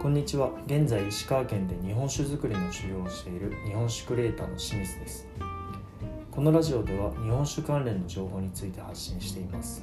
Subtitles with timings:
[0.00, 0.52] こんにちは。
[0.66, 5.26] 現在石川県で日本酒造りの修行をしている日本酒クリエイターの清水です。
[6.30, 9.82] このラジオでは日本酒関連の情報について発信しています。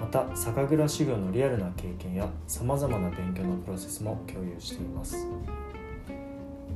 [0.00, 5.26] また酒蔵修行のリアルな経験やさまざまな勉強のプロセスも共有しています。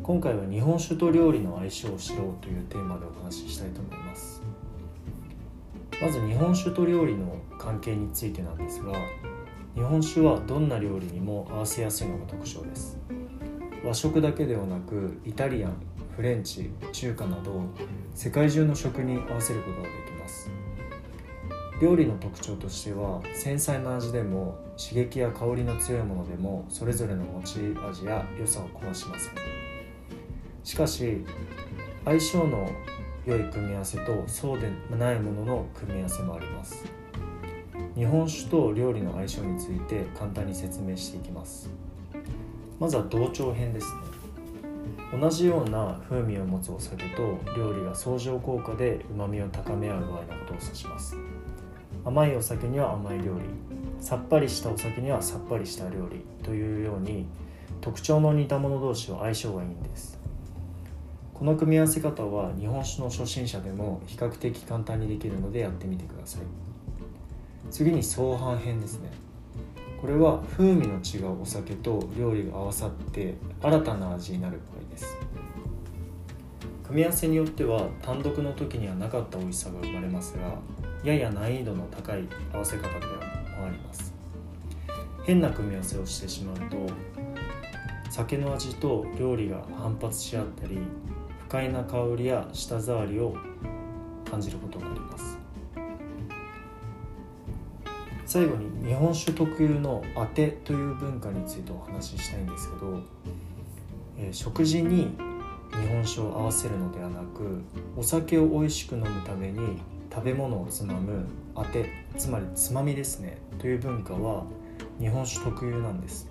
[0.03, 4.43] 今回は日本酒と料理の相性を知ろうというテーマでお話ししたいと思います。
[6.03, 8.93] まず日本酒と料理の関係についてなんですが
[9.77, 12.99] 日本酒はどんな料理にも合わせやすいのが特徴です。
[13.85, 15.77] 和食だけではなくイタリアン
[16.17, 17.61] フレンチ中華など
[18.15, 20.51] 世界中の食に合わせることができます。
[21.83, 29.33] 料理の特徴としては繊細な味でも刺激や香りの強いものでもそれぞれの持ち味や良さを壊しません。
[30.65, 31.23] しかし
[32.07, 32.67] 相性の
[33.27, 36.83] 良い組み合わせとそうでないものの組み合わせもあります。
[37.97, 41.71] 日本酒と料理の相性について簡単に説明していきます。
[42.79, 45.19] まずは同調編ですね。
[45.19, 51.17] 同じような風味を持つお酒と料理が相乗効果でうまみを高め合う場合のことを指します。
[52.05, 53.45] 甘いお酒には甘い料理。
[53.99, 57.25] さっぱりしたお酒にはさっぱりした料理というように
[57.81, 60.21] 特徴の似た者同士は相性がいいんです。
[61.33, 66.76] この組み合わせ方は日本酒の初心者でも比較的簡単にできるのでやってみてください。
[67.71, 69.11] 次に相反編ですね。
[70.01, 75.17] これは風味の違うお酒と料理が合わさって新たな味になる場合です。
[76.85, 80.59] 組み合わせによっては単独の時にはなかった美味しさが生まれますが
[81.03, 83.13] やや難易度の高い合わせ方でも
[83.67, 84.15] あります。
[85.25, 86.77] 変な組み合わせをしてしまうと
[88.11, 90.79] 酒の味と料理が反発し合ったり
[91.41, 93.35] 不快な香りや舌触りを
[94.31, 95.46] 感じることがあります。
[98.27, 103.01] 最後に日本酒特有のあてという文化についてお話ししたいんですけど、
[104.19, 105.17] えー、食事に
[105.71, 107.63] 日本酒を合わせるのではなく
[107.97, 109.81] お酒を美味しく飲むために
[110.13, 111.25] 食べ物をつまむ
[111.55, 114.45] あてつまりつまみですねという文化は
[114.99, 116.29] 日本酒特有なんです。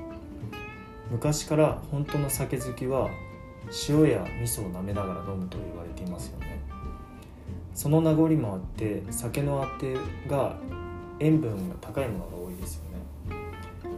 [1.11, 3.09] 昔から本当の酒好きは
[3.87, 6.59] 塩や味噌を舐めながら飲むと言われていますよね。
[7.73, 9.95] その名残もあって酒のあて
[10.27, 10.57] が
[11.19, 12.95] 塩分が高いものが多いですよね。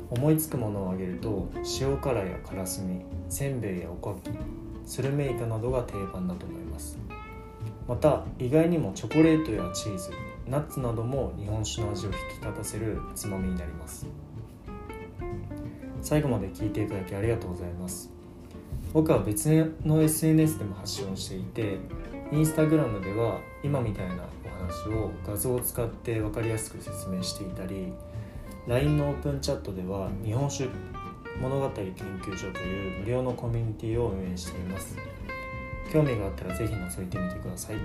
[0.09, 1.49] 思いつくものをあげると
[1.81, 4.31] 塩辛やからすみせんべいやおかき
[4.85, 6.97] スルメイカなどが定番だと思います。
[7.87, 10.11] また意外にもチョコレートやチーズ
[10.47, 14.05] ナッツなども日本酒の味を引き立たせるつまみになります。
[16.01, 18.09] 最後まで聞いていただきありがとうございます。
[18.93, 21.77] 僕は別の SNS でも発信をしていて
[22.31, 24.23] インスタグラムでは今みたいな
[24.67, 27.93] 話を画像を使って分かりやすく説明していたり
[28.67, 30.69] LINE のオープンチャットでは日本酒
[31.41, 34.97] 物語研究所という無料のコミュニティを運営しています。
[35.93, 37.75] 興味があったら是非覗いてみてください。